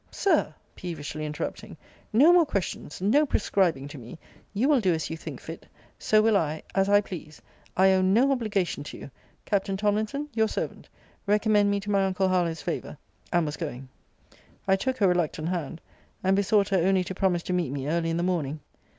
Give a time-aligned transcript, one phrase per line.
[0.09, 0.51] Sir!
[0.75, 1.77] peevishly interrupting
[2.11, 4.17] no more questions; no prescribing to me
[4.51, 5.67] you will do as you think fit
[5.99, 7.39] so will I, as I please.
[7.77, 9.11] I own no obligation to you.
[9.45, 10.89] Captain Tomlinson, your servant.
[11.27, 12.97] Recommend me to my uncle Harlowe's favour.
[13.31, 13.89] And was going.
[14.67, 15.81] I took her reluctant hand,
[16.23, 18.59] and besought her only to promise to meet me early in the morning.